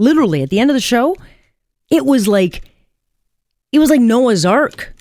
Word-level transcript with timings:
literally 0.00 0.42
at 0.42 0.50
the 0.50 0.58
end 0.58 0.70
of 0.70 0.74
the 0.74 0.80
show, 0.80 1.14
it 1.90 2.04
was 2.04 2.26
like 2.26 2.64
it 3.72 3.78
was 3.78 3.90
like 3.90 4.00
Noah's 4.00 4.44
Ark. 4.44 4.94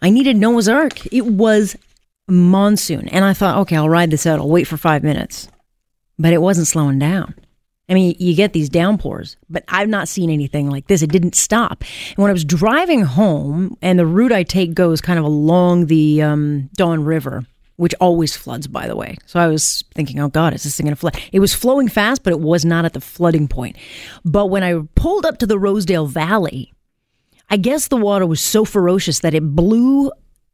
I 0.00 0.10
needed 0.10 0.36
Noah's 0.36 0.68
Ark. 0.68 1.12
It 1.12 1.26
was 1.26 1.76
monsoon. 2.28 3.08
And 3.08 3.24
I 3.24 3.32
thought, 3.32 3.58
okay, 3.58 3.76
I'll 3.76 3.88
ride 3.88 4.10
this 4.10 4.26
out. 4.26 4.38
I'll 4.38 4.48
wait 4.48 4.66
for 4.66 4.76
five 4.76 5.02
minutes. 5.02 5.48
But 6.18 6.32
it 6.32 6.42
wasn't 6.42 6.68
slowing 6.68 6.98
down. 6.98 7.34
I 7.88 7.94
mean, 7.94 8.16
you 8.18 8.34
get 8.34 8.52
these 8.52 8.68
downpours, 8.68 9.36
but 9.48 9.64
I've 9.68 9.88
not 9.88 10.08
seen 10.08 10.28
anything 10.28 10.68
like 10.68 10.88
this. 10.88 11.02
It 11.02 11.12
didn't 11.12 11.36
stop. 11.36 11.84
And 12.10 12.18
when 12.18 12.30
I 12.30 12.32
was 12.32 12.44
driving 12.44 13.02
home, 13.02 13.76
and 13.80 13.98
the 13.98 14.06
route 14.06 14.32
I 14.32 14.42
take 14.42 14.74
goes 14.74 15.00
kind 15.00 15.20
of 15.20 15.24
along 15.24 15.86
the 15.86 16.22
um, 16.22 16.68
River, 16.78 17.46
which 17.76 17.94
always 18.00 18.36
floods, 18.36 18.66
by 18.66 18.86
the 18.86 18.96
way. 18.96 19.16
So 19.26 19.38
I 19.38 19.46
was 19.46 19.84
thinking, 19.94 20.18
oh 20.20 20.28
God, 20.28 20.54
is 20.54 20.64
this 20.64 20.76
thing 20.76 20.86
going 20.86 20.94
to 20.94 21.00
flood? 21.00 21.20
It 21.32 21.40
was 21.40 21.54
flowing 21.54 21.88
fast, 21.88 22.22
but 22.22 22.32
it 22.32 22.40
was 22.40 22.64
not 22.64 22.84
at 22.84 22.94
the 22.94 23.00
flooding 23.00 23.48
point. 23.48 23.76
But 24.24 24.46
when 24.46 24.62
I 24.62 24.80
pulled 24.94 25.26
up 25.26 25.38
to 25.38 25.46
the 25.46 25.58
Rosedale 25.58 26.06
Valley, 26.06 26.72
I 27.48 27.56
guess 27.56 27.88
the 27.88 27.96
water 27.96 28.26
was 28.26 28.40
so 28.40 28.64
ferocious 28.64 29.20
that 29.20 29.34
it 29.34 29.54
blew 29.54 30.10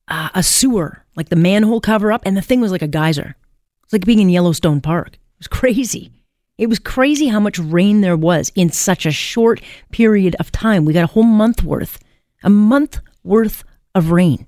uh, 0.08 0.30
a 0.34 0.42
sewer, 0.42 1.04
like 1.16 1.28
the 1.28 1.36
manhole 1.36 1.80
cover 1.80 2.12
up, 2.12 2.22
and 2.26 2.36
the 2.36 2.42
thing 2.42 2.60
was 2.60 2.72
like 2.72 2.82
a 2.82 2.88
geyser. 2.88 3.36
It's 3.84 3.92
like 3.92 4.04
being 4.04 4.18
in 4.18 4.28
Yellowstone 4.28 4.80
Park. 4.80 5.14
It 5.14 5.38
was 5.38 5.48
crazy. 5.48 6.12
It 6.58 6.68
was 6.68 6.78
crazy 6.78 7.28
how 7.28 7.40
much 7.40 7.58
rain 7.58 8.02
there 8.02 8.16
was 8.16 8.52
in 8.54 8.70
such 8.70 9.06
a 9.06 9.10
short 9.10 9.62
period 9.90 10.36
of 10.38 10.52
time. 10.52 10.84
We 10.84 10.92
got 10.92 11.04
a 11.04 11.12
whole 11.12 11.22
month 11.22 11.62
worth, 11.62 11.98
a 12.42 12.50
month 12.50 13.00
worth 13.24 13.64
of 13.94 14.10
rain 14.10 14.46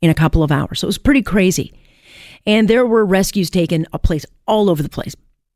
in 0.00 0.10
a 0.10 0.14
couple 0.14 0.42
of 0.42 0.52
hours. 0.52 0.80
So 0.80 0.86
it 0.86 0.88
was 0.88 0.98
pretty 0.98 1.22
crazy. 1.22 1.72
And 2.46 2.68
there 2.68 2.86
were 2.86 3.04
rescues 3.04 3.50
taken 3.50 3.86
a 3.92 3.98
place 3.98 4.24
all 4.46 4.70
over 4.70 4.82
the 4.82 4.88
place. 4.88 5.14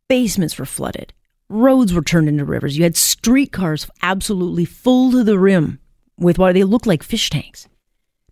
Basements 0.09 0.59
were 0.59 0.67
flooded. 0.67 1.13
Roads 1.49 1.93
were 1.93 2.03
turned 2.03 2.29
into 2.29 2.45
rivers. 2.45 2.77
You 2.77 2.85
had 2.85 2.97
streetcars 2.97 3.87
absolutely 4.03 4.65
full 4.65 5.11
to 5.13 5.25
the 5.25 5.39
rim 5.39 5.79
with 6.19 6.39
what 6.39 6.55
they 6.55 6.65
looked 6.65 6.87
like 6.87 7.03
fish 7.03 7.31
tanks. 7.31 7.69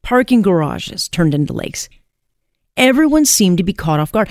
Parking 0.03 0.43
garages 0.43 1.09
turned 1.09 1.35
into 1.35 1.53
lakes. 1.53 1.89
Everyone 2.77 3.25
seemed 3.25 3.59
to 3.59 3.65
be 3.65 3.73
caught 3.73 4.01
off 4.01 4.13
guard. 4.13 4.29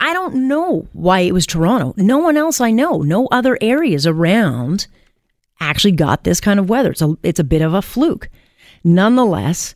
I 0.00 0.12
don't 0.12 0.46
know 0.46 0.86
why 0.92 1.20
it 1.20 1.32
was 1.32 1.46
Toronto. 1.46 1.94
No 1.96 2.18
one 2.18 2.36
else 2.36 2.60
I 2.60 2.70
know, 2.70 2.98
no 3.02 3.26
other 3.28 3.58
areas 3.60 4.06
around 4.06 4.86
actually 5.60 5.92
got 5.92 6.22
this 6.22 6.40
kind 6.40 6.60
of 6.60 6.68
weather. 6.68 6.92
It's 6.92 7.02
a, 7.02 7.16
it's 7.22 7.40
a 7.40 7.44
bit 7.44 7.62
of 7.62 7.74
a 7.74 7.82
fluke. 7.82 8.28
Nonetheless, 8.84 9.74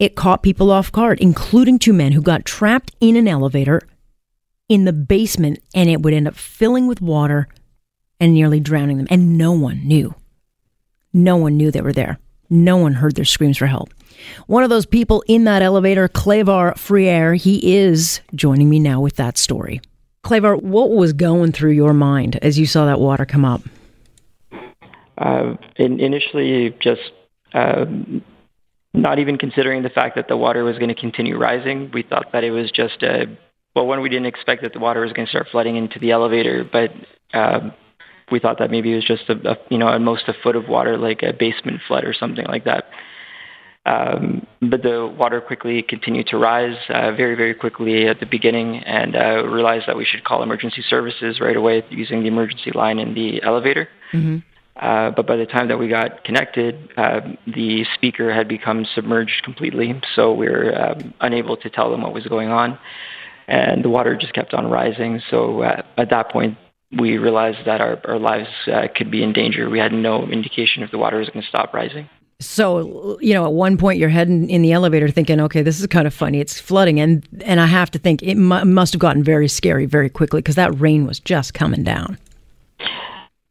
it 0.00 0.16
caught 0.16 0.42
people 0.42 0.72
off 0.72 0.90
guard, 0.90 1.20
including 1.20 1.78
two 1.78 1.92
men 1.92 2.12
who 2.12 2.22
got 2.22 2.46
trapped 2.46 2.96
in 3.00 3.16
an 3.16 3.28
elevator 3.28 3.82
in 4.68 4.86
the 4.86 4.92
basement 4.92 5.60
and 5.74 5.90
it 5.90 6.00
would 6.00 6.14
end 6.14 6.26
up 6.26 6.34
filling 6.34 6.86
with 6.86 7.02
water 7.02 7.46
and 8.18 8.32
nearly 8.32 8.60
drowning 8.60 8.96
them. 8.96 9.06
And 9.10 9.36
no 9.36 9.52
one 9.52 9.86
knew. 9.86 10.14
No 11.12 11.36
one 11.36 11.56
knew 11.56 11.70
they 11.70 11.82
were 11.82 11.92
there. 11.92 12.18
No 12.48 12.78
one 12.78 12.94
heard 12.94 13.14
their 13.14 13.26
screams 13.26 13.58
for 13.58 13.66
help. 13.66 13.92
One 14.46 14.64
of 14.64 14.70
those 14.70 14.86
people 14.86 15.22
in 15.28 15.44
that 15.44 15.62
elevator, 15.62 16.08
Clever 16.08 16.72
Freire, 16.76 17.34
he 17.34 17.76
is 17.76 18.20
joining 18.34 18.70
me 18.70 18.80
now 18.80 19.00
with 19.00 19.16
that 19.16 19.36
story. 19.36 19.82
Clever, 20.22 20.56
what 20.56 20.90
was 20.90 21.12
going 21.12 21.52
through 21.52 21.72
your 21.72 21.92
mind 21.92 22.36
as 22.36 22.58
you 22.58 22.66
saw 22.66 22.86
that 22.86 23.00
water 23.00 23.26
come 23.26 23.44
up? 23.44 23.62
Uh, 25.18 25.56
in, 25.76 26.00
initially, 26.00 26.74
just 26.80 27.12
uh, 27.52 27.84
not 28.92 29.18
even 29.18 29.38
considering 29.38 29.82
the 29.82 29.90
fact 29.90 30.16
that 30.16 30.28
the 30.28 30.36
water 30.36 30.64
was 30.64 30.76
going 30.78 30.88
to 30.88 31.00
continue 31.00 31.38
rising. 31.38 31.90
We 31.92 32.02
thought 32.02 32.32
that 32.32 32.44
it 32.44 32.50
was 32.50 32.70
just 32.70 33.02
a 33.02 33.26
well, 33.74 33.86
one, 33.86 34.00
we 34.00 34.08
didn't 34.08 34.26
expect 34.26 34.62
that 34.62 34.72
the 34.72 34.80
water 34.80 35.00
was 35.00 35.12
going 35.12 35.26
to 35.26 35.30
start 35.30 35.46
flooding 35.50 35.76
into 35.76 35.98
the 36.00 36.10
elevator, 36.10 36.68
but 36.70 36.90
uh, 37.32 37.70
we 38.32 38.40
thought 38.40 38.58
that 38.58 38.70
maybe 38.70 38.92
it 38.92 38.96
was 38.96 39.04
just 39.04 39.28
a, 39.28 39.52
a 39.52 39.56
you 39.70 39.78
know 39.78 39.88
at 39.88 40.00
most 40.00 40.24
a 40.28 40.34
foot 40.42 40.56
of 40.56 40.68
water, 40.68 40.96
like 40.98 41.22
a 41.22 41.32
basement 41.32 41.80
flood 41.86 42.04
or 42.04 42.12
something 42.12 42.46
like 42.46 42.64
that. 42.64 42.86
Um, 43.86 44.46
but 44.60 44.82
the 44.82 45.06
water 45.18 45.40
quickly 45.40 45.82
continued 45.82 46.26
to 46.28 46.36
rise 46.36 46.76
uh, 46.90 47.12
very, 47.12 47.34
very 47.34 47.54
quickly 47.54 48.06
at 48.06 48.20
the 48.20 48.26
beginning 48.26 48.76
and 48.78 49.16
uh, 49.16 49.46
realized 49.46 49.86
that 49.86 49.96
we 49.96 50.04
should 50.04 50.22
call 50.22 50.42
emergency 50.42 50.82
services 50.86 51.40
right 51.40 51.56
away 51.56 51.82
using 51.88 52.20
the 52.20 52.28
emergency 52.28 52.72
line 52.74 52.98
in 52.98 53.14
the 53.14 53.42
elevator. 53.42 53.88
Mm-hmm. 54.12 54.38
Uh, 54.76 55.10
but 55.10 55.26
by 55.26 55.36
the 55.36 55.46
time 55.46 55.68
that 55.68 55.78
we 55.78 55.88
got 55.88 56.24
connected, 56.24 56.90
uh, 56.96 57.20
the 57.46 57.84
speaker 57.94 58.32
had 58.32 58.48
become 58.48 58.86
submerged 58.94 59.42
completely, 59.42 60.00
so 60.14 60.32
we 60.32 60.48
were 60.48 60.74
um, 60.80 61.12
unable 61.20 61.56
to 61.56 61.68
tell 61.68 61.90
them 61.90 62.02
what 62.02 62.14
was 62.14 62.26
going 62.26 62.48
on. 62.48 62.78
And 63.48 63.84
the 63.84 63.88
water 63.88 64.16
just 64.16 64.32
kept 64.32 64.54
on 64.54 64.70
rising. 64.70 65.20
So 65.28 65.62
uh, 65.62 65.82
at 65.98 66.10
that 66.10 66.30
point, 66.30 66.56
we 66.98 67.18
realized 67.18 67.66
that 67.66 67.80
our, 67.80 68.00
our 68.04 68.18
lives 68.18 68.48
uh, 68.72 68.86
could 68.94 69.10
be 69.10 69.22
in 69.22 69.32
danger. 69.32 69.68
We 69.68 69.78
had 69.78 69.92
no 69.92 70.24
indication 70.24 70.82
if 70.82 70.90
the 70.90 70.98
water 70.98 71.18
was 71.18 71.28
going 71.28 71.42
to 71.42 71.48
stop 71.48 71.74
rising. 71.74 72.08
So, 72.40 73.18
you 73.20 73.34
know, 73.34 73.44
at 73.44 73.52
one 73.52 73.76
point 73.76 73.98
you're 73.98 74.08
heading 74.08 74.48
in 74.48 74.62
the 74.62 74.72
elevator 74.72 75.08
thinking, 75.10 75.40
okay, 75.40 75.62
this 75.62 75.78
is 75.78 75.86
kind 75.88 76.06
of 76.06 76.14
funny. 76.14 76.40
It's 76.40 76.58
flooding. 76.58 76.98
And, 76.98 77.26
and 77.44 77.60
I 77.60 77.66
have 77.66 77.90
to 77.90 77.98
think 77.98 78.22
it 78.22 78.36
mu- 78.36 78.64
must 78.64 78.94
have 78.94 79.00
gotten 79.00 79.22
very 79.22 79.46
scary 79.46 79.84
very 79.84 80.08
quickly 80.08 80.40
because 80.40 80.54
that 80.54 80.72
rain 80.80 81.06
was 81.06 81.20
just 81.20 81.52
coming 81.52 81.84
down. 81.84 82.16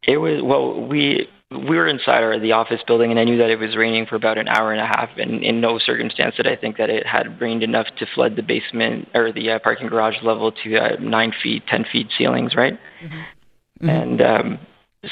It 0.09 0.17
was, 0.17 0.41
well, 0.43 0.81
we, 0.87 1.29
we 1.51 1.77
were 1.77 1.87
inside 1.87 2.23
our, 2.23 2.39
the 2.39 2.53
office 2.53 2.81
building 2.85 3.11
and 3.11 3.19
I 3.19 3.23
knew 3.23 3.37
that 3.37 3.49
it 3.49 3.59
was 3.59 3.75
raining 3.75 4.05
for 4.05 4.15
about 4.15 4.37
an 4.37 4.47
hour 4.47 4.71
and 4.71 4.81
a 4.81 4.85
half 4.85 5.09
and 5.17 5.43
in 5.43 5.61
no 5.61 5.79
circumstance 5.79 6.35
did 6.35 6.47
I 6.47 6.55
think 6.55 6.77
that 6.77 6.89
it 6.89 7.05
had 7.05 7.39
rained 7.39 7.63
enough 7.63 7.87
to 7.97 8.05
flood 8.15 8.35
the 8.35 8.43
basement 8.43 9.09
or 9.13 9.31
the 9.31 9.51
uh, 9.51 9.59
parking 9.59 9.87
garage 9.87 10.15
level 10.23 10.51
to 10.63 10.77
uh, 10.77 10.95
nine 10.99 11.33
feet, 11.43 11.63
10 11.67 11.85
feet 11.91 12.07
ceilings, 12.17 12.55
right? 12.55 12.73
Mm-hmm. 13.03 13.85
Mm-hmm. 13.85 13.89
And 13.89 14.21
um, 14.21 14.59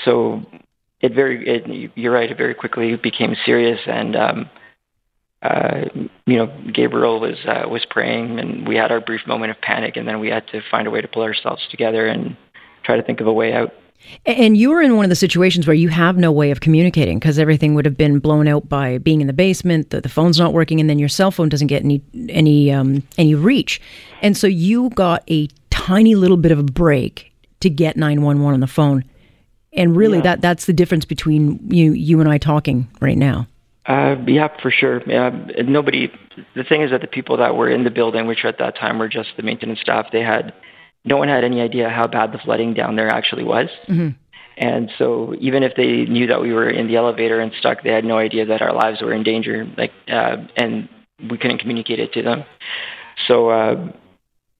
so 0.04 0.46
it 1.02 1.14
very 1.14 1.48
it, 1.48 1.92
you're 1.96 2.12
right 2.12 2.32
it 2.32 2.38
very 2.38 2.54
quickly 2.54 2.96
became 2.96 3.36
serious 3.46 3.80
and 3.86 4.16
um 4.16 4.50
uh 5.44 5.82
you 6.26 6.38
know 6.38 6.48
Gabriel 6.74 7.20
was 7.20 7.38
uh, 7.48 7.68
was 7.70 7.86
praying 7.90 8.40
and 8.40 8.68
we 8.68 8.76
had 8.76 8.92
our 8.92 9.00
brief 9.00 9.22
moment 9.28 9.52
of 9.52 9.62
panic 9.62 9.96
and 9.96 10.08
then 10.08 10.20
we 10.20 10.30
had 10.30 10.48
to 10.48 10.62
find 10.72 10.88
a 10.88 10.92
way 10.92 11.02
to 11.02 11.08
pull 11.08 11.24
ourselves 11.24 11.62
together 11.70 12.08
and 12.08 12.36
try 12.84 12.98
to 12.98 13.04
think 13.04 13.22
of 13.22 13.28
a 13.28 13.34
way 13.34 13.54
out 13.54 13.72
and 14.26 14.56
you 14.56 14.70
were 14.70 14.82
in 14.82 14.96
one 14.96 15.06
of 15.06 15.10
the 15.10 15.16
situations 15.16 15.68
where 15.68 15.74
you 15.74 15.90
have 15.90 16.18
no 16.18 16.32
way 16.32 16.52
of 16.52 16.62
communicating 16.62 17.20
because 17.20 17.38
everything 17.38 17.76
would 17.76 17.86
have 17.86 17.98
been 17.98 18.20
blown 18.20 18.48
out 18.48 18.70
by 18.70 18.98
being 19.00 19.22
in 19.22 19.28
the 19.28 19.34
basement. 19.34 19.90
The, 19.90 20.02
the 20.02 20.10
phone's 20.10 20.40
not 20.40 20.54
working, 20.54 20.80
and 20.80 20.90
then 20.90 21.00
your 21.00 21.10
cell 21.10 21.32
phone 21.32 21.50
doesn't 21.50 21.68
get 21.68 21.84
any 21.84 22.02
any 22.30 22.72
um, 22.72 23.04
any 23.18 23.36
reach. 23.36 23.82
And 24.22 24.38
so 24.38 24.48
you 24.48 24.90
got 24.92 25.24
a 25.30 25.48
tiny 25.70 26.16
little 26.16 26.38
bit 26.38 26.52
of 26.52 26.60
a 26.60 26.64
break 26.64 27.32
to 27.60 27.70
get 27.70 27.98
nine 27.98 28.22
one 28.22 28.42
one 28.42 28.54
on 28.54 28.60
the 28.60 28.68
phone 28.68 29.04
and 29.78 29.96
really, 29.96 30.18
yeah. 30.18 30.24
that 30.24 30.42
that's 30.42 30.66
the 30.66 30.74
difference 30.74 31.06
between 31.06 31.60
you 31.70 31.94
you 31.94 32.20
and 32.20 32.28
I 32.28 32.38
talking 32.40 32.90
right 33.00 33.18
now. 33.18 33.48
Uh, 33.86 34.16
yeah, 34.26 34.50
for 34.62 34.72
sure. 34.72 35.02
Yeah, 35.08 35.30
nobody. 35.66 36.12
The 36.56 36.64
thing 36.64 36.82
is 36.82 36.92
that 36.92 37.02
the 37.02 37.08
people 37.08 37.38
that 37.38 37.56
were 37.56 37.70
in 37.70 37.84
the 37.84 37.92
building, 37.92 38.28
which 38.28 38.44
at 38.44 38.58
that 38.58 38.76
time 38.76 39.00
were 39.00 39.08
just 39.08 39.30
the 39.38 39.44
maintenance 39.44 39.80
staff, 39.80 40.08
they 40.12 40.22
had 40.22 40.54
no 41.06 41.18
one 41.18 41.28
had 41.28 41.44
any 41.44 41.62
idea 41.62 41.90
how 41.90 42.08
bad 42.08 42.32
the 42.32 42.38
flooding 42.38 42.74
down 42.74 42.96
there 42.96 43.10
actually 43.10 43.44
was. 43.44 43.70
Mm-hmm. 43.88 44.10
And 44.58 44.92
so, 44.98 45.36
even 45.40 45.62
if 45.62 45.76
they 45.76 46.06
knew 46.06 46.28
that 46.28 46.42
we 46.42 46.52
were 46.52 46.70
in 46.70 46.88
the 46.88 46.96
elevator 46.96 47.40
and 47.40 47.52
stuck, 47.60 47.84
they 47.84 47.92
had 47.92 48.04
no 48.04 48.18
idea 48.18 48.46
that 48.48 48.62
our 48.62 48.74
lives 48.74 49.02
were 49.02 49.14
in 49.14 49.22
danger. 49.22 49.68
Like, 49.78 49.92
uh, 50.12 50.38
and 50.56 50.90
we 51.30 51.38
couldn't 51.38 51.60
communicate 51.60 52.00
it 52.00 52.12
to 52.14 52.24
them. 52.24 52.44
So, 53.28 53.50
uh, 53.50 53.92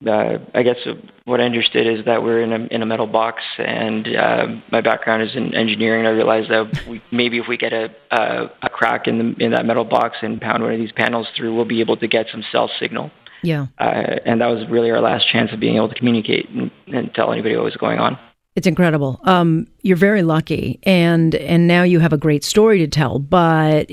uh, 0.06 0.38
I 0.54 0.62
guess 0.62 0.78
what 1.26 1.42
I 1.42 1.46
understood 1.46 1.88
is 1.88 2.06
that 2.06 2.22
we're 2.22 2.42
in 2.42 2.54
a 2.54 2.68
in 2.68 2.84
a 2.84 2.86
metal 2.86 3.08
box, 3.08 3.42
and 3.58 4.08
uh, 4.16 4.48
my 4.72 4.82
background 4.82 5.24
is 5.24 5.36
in 5.36 5.56
engineering. 5.56 6.06
I 6.06 6.12
realized 6.12 6.52
that 6.52 6.88
we, 6.88 7.02
maybe 7.12 7.40
if 7.40 7.48
we 7.48 7.58
get 7.58 7.74
a, 7.74 7.90
a 8.12 8.52
a 8.62 8.70
crack 8.70 9.08
in 9.08 9.18
the 9.18 9.44
in 9.44 9.52
that 9.52 9.66
metal 9.66 9.86
box 9.86 10.18
and 10.22 10.40
pound 10.40 10.62
one 10.62 10.72
of 10.72 10.80
these 10.80 10.92
panels 10.92 11.28
through, 11.36 11.56
we'll 11.56 11.66
be 11.66 11.80
able 11.80 11.98
to 11.98 12.08
get 12.08 12.28
some 12.32 12.44
cell 12.52 12.70
signal. 12.80 13.10
Yeah. 13.44 13.68
Uh, 13.80 14.18
and 14.26 14.42
that 14.42 14.48
was 14.48 14.68
really 14.70 14.92
our 14.92 15.02
last 15.02 15.30
chance 15.32 15.52
of 15.54 15.60
being 15.60 15.76
able 15.76 15.90
to 15.90 15.96
communicate 15.96 16.50
and, 16.50 16.72
and 16.88 17.14
tell 17.14 17.32
anybody 17.32 17.56
what 17.56 17.66
was 17.66 17.78
going 17.78 18.00
on. 18.00 18.18
It's 18.56 18.66
incredible. 18.66 19.20
Um, 19.24 19.68
you're 19.84 19.98
very 19.98 20.24
lucky, 20.24 20.80
and 20.82 21.36
and 21.36 21.68
now 21.68 21.84
you 21.84 22.00
have 22.00 22.12
a 22.12 22.18
great 22.18 22.44
story 22.44 22.80
to 22.80 22.88
tell. 22.88 23.20
But 23.20 23.88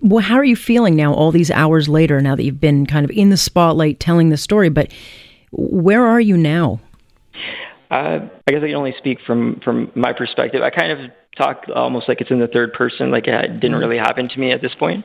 well, 0.00 0.24
how 0.24 0.36
are 0.36 0.44
you 0.44 0.56
feeling 0.56 0.96
now, 0.96 1.12
all 1.12 1.30
these 1.30 1.50
hours 1.50 1.86
later? 1.86 2.18
Now 2.22 2.34
that 2.34 2.44
you've 2.44 2.62
been 2.62 2.86
kind 2.86 3.04
of 3.04 3.10
in 3.10 3.28
the 3.28 3.36
spotlight 3.36 4.00
telling 4.00 4.30
the 4.30 4.38
story, 4.38 4.70
but 4.70 4.90
where 5.52 6.06
are 6.06 6.18
you 6.18 6.38
now? 6.38 6.80
Uh, 7.90 8.20
I 8.46 8.52
guess 8.52 8.62
I 8.62 8.68
can 8.68 8.74
only 8.74 8.94
speak 8.96 9.18
from 9.26 9.60
from 9.62 9.92
my 9.94 10.14
perspective. 10.14 10.62
I 10.62 10.70
kind 10.70 10.92
of 10.92 11.10
talk 11.36 11.64
almost 11.74 12.08
like 12.08 12.22
it's 12.22 12.30
in 12.30 12.40
the 12.40 12.48
third 12.48 12.72
person, 12.72 13.10
like 13.10 13.26
it 13.26 13.60
didn't 13.60 13.72
mm-hmm. 13.72 13.80
really 13.80 13.98
happen 13.98 14.30
to 14.30 14.40
me 14.40 14.50
at 14.50 14.62
this 14.62 14.74
point. 14.78 15.04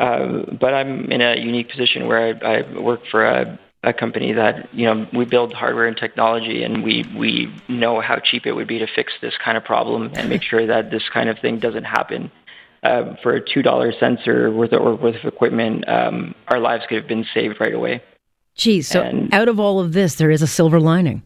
Uh, 0.00 0.46
but 0.58 0.72
I'm 0.72 1.12
in 1.12 1.20
a 1.20 1.36
unique 1.36 1.68
position 1.68 2.06
where 2.08 2.34
I, 2.42 2.56
I 2.56 2.80
work 2.80 3.02
for 3.10 3.22
a, 3.22 3.60
a 3.82 3.92
company 3.92 4.32
that 4.32 4.72
you 4.72 4.86
know 4.86 5.06
we 5.12 5.26
build 5.26 5.52
hardware 5.52 5.86
and 5.86 5.96
technology, 5.96 6.62
and 6.62 6.82
we 6.82 7.04
we 7.14 7.54
know 7.68 8.00
how 8.00 8.18
cheap 8.18 8.46
it 8.46 8.52
would 8.52 8.66
be 8.66 8.78
to 8.78 8.86
fix 8.86 9.12
this 9.20 9.34
kind 9.44 9.58
of 9.58 9.64
problem 9.64 10.10
and 10.14 10.30
make 10.30 10.42
sure 10.42 10.66
that 10.66 10.90
this 10.90 11.02
kind 11.12 11.28
of 11.28 11.38
thing 11.38 11.58
doesn't 11.58 11.84
happen. 11.84 12.32
Uh, 12.82 13.14
for 13.22 13.34
a 13.34 13.40
two 13.42 13.60
dollar 13.60 13.92
sensor 13.92 14.50
worth 14.50 14.72
of, 14.72 15.00
worth 15.02 15.16
of 15.16 15.24
equipment, 15.26 15.86
um, 15.86 16.34
our 16.48 16.58
lives 16.58 16.82
could 16.88 16.96
have 16.96 17.06
been 17.06 17.26
saved 17.34 17.60
right 17.60 17.74
away. 17.74 18.02
Geez, 18.54 18.88
so 18.88 19.02
and, 19.02 19.32
out 19.34 19.48
of 19.48 19.60
all 19.60 19.80
of 19.80 19.92
this, 19.92 20.14
there 20.14 20.30
is 20.30 20.40
a 20.40 20.46
silver 20.46 20.80
lining. 20.80 21.22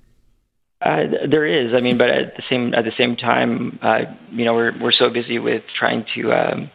Uh, 0.82 1.04
there 1.30 1.46
is, 1.46 1.72
I 1.72 1.80
mean, 1.80 1.96
but 1.96 2.10
at 2.10 2.36
the 2.36 2.42
same 2.50 2.74
at 2.74 2.84
the 2.84 2.92
same 2.98 3.14
time, 3.14 3.78
uh, 3.82 4.00
you 4.32 4.44
know, 4.44 4.54
we're 4.54 4.76
we're 4.80 4.92
so 4.92 5.10
busy 5.10 5.38
with 5.38 5.62
trying 5.78 6.04
to 6.16 6.32
um, 6.32 6.70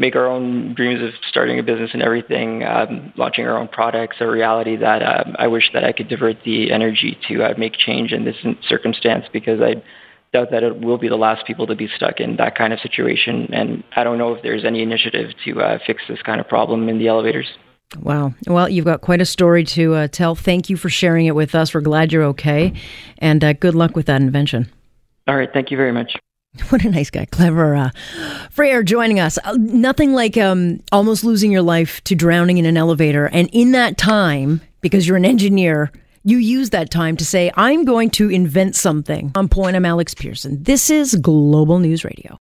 make 0.00 0.16
our 0.16 0.26
own 0.26 0.74
dreams 0.74 1.02
of 1.02 1.10
starting 1.28 1.58
a 1.58 1.62
business 1.62 1.90
and 1.92 2.02
everything, 2.02 2.64
um, 2.64 3.12
launching 3.16 3.46
our 3.46 3.56
own 3.58 3.68
products 3.68 4.16
a 4.20 4.26
reality 4.26 4.74
that 4.74 5.02
um, 5.02 5.36
I 5.38 5.46
wish 5.46 5.70
that 5.74 5.84
I 5.84 5.92
could 5.92 6.08
divert 6.08 6.38
the 6.42 6.72
energy 6.72 7.18
to 7.28 7.44
uh, 7.44 7.54
make 7.58 7.74
change 7.74 8.12
in 8.12 8.24
this 8.24 8.36
circumstance 8.66 9.26
because 9.30 9.60
I 9.60 9.82
doubt 10.32 10.50
that 10.52 10.62
it 10.62 10.80
will 10.80 10.96
be 10.96 11.08
the 11.08 11.16
last 11.16 11.46
people 11.46 11.66
to 11.66 11.76
be 11.76 11.86
stuck 11.94 12.18
in 12.18 12.36
that 12.36 12.56
kind 12.56 12.72
of 12.72 12.80
situation. 12.80 13.50
And 13.52 13.84
I 13.94 14.02
don't 14.02 14.16
know 14.16 14.32
if 14.32 14.42
there's 14.42 14.64
any 14.64 14.82
initiative 14.82 15.32
to 15.44 15.60
uh, 15.60 15.78
fix 15.86 16.02
this 16.08 16.22
kind 16.22 16.40
of 16.40 16.48
problem 16.48 16.88
in 16.88 16.98
the 16.98 17.08
elevators. 17.08 17.46
Wow. 17.98 18.32
Well, 18.46 18.68
you've 18.68 18.84
got 18.84 19.02
quite 19.02 19.20
a 19.20 19.26
story 19.26 19.64
to 19.64 19.94
uh, 19.94 20.08
tell. 20.08 20.34
Thank 20.34 20.70
you 20.70 20.76
for 20.76 20.88
sharing 20.88 21.26
it 21.26 21.34
with 21.34 21.54
us. 21.54 21.74
We're 21.74 21.80
glad 21.82 22.10
you're 22.10 22.24
okay. 22.24 22.72
And 23.18 23.44
uh, 23.44 23.52
good 23.52 23.74
luck 23.74 23.96
with 23.96 24.06
that 24.06 24.22
invention. 24.22 24.70
All 25.26 25.36
right. 25.36 25.50
Thank 25.52 25.70
you 25.70 25.76
very 25.76 25.92
much. 25.92 26.16
What 26.70 26.84
a 26.84 26.90
nice 26.90 27.10
guy. 27.10 27.26
Clever 27.26 27.74
uh, 27.74 27.90
Freire 28.50 28.82
joining 28.82 29.20
us. 29.20 29.38
Uh, 29.44 29.56
nothing 29.58 30.12
like 30.12 30.36
um, 30.36 30.80
almost 30.92 31.24
losing 31.24 31.52
your 31.52 31.62
life 31.62 32.02
to 32.04 32.14
drowning 32.14 32.58
in 32.58 32.64
an 32.64 32.76
elevator. 32.76 33.26
And 33.26 33.48
in 33.52 33.72
that 33.72 33.96
time, 33.96 34.60
because 34.80 35.06
you're 35.06 35.16
an 35.16 35.24
engineer, 35.24 35.90
you 36.24 36.38
use 36.38 36.70
that 36.70 36.90
time 36.90 37.16
to 37.16 37.24
say, 37.24 37.50
I'm 37.56 37.84
going 37.84 38.10
to 38.10 38.30
invent 38.30 38.76
something. 38.76 39.32
On 39.34 39.48
point, 39.48 39.76
I'm 39.76 39.86
Alex 39.86 40.14
Pierson. 40.14 40.62
This 40.62 40.90
is 40.90 41.14
Global 41.16 41.78
News 41.78 42.04
Radio. 42.04 42.38